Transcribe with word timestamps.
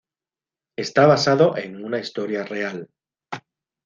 Está 0.79 1.05
basado 1.05 1.55
en 1.57 1.85
una 1.85 1.99
historia 1.99 2.43
real. 2.43 2.89